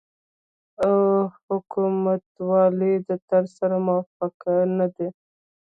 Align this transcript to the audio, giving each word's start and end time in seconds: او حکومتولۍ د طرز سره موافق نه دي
او 0.83 0.93
حکومتولۍ 1.45 2.93
د 3.07 3.09
طرز 3.27 3.49
سره 3.59 3.75
موافق 3.87 4.35
نه 4.77 4.87
دي 4.95 5.07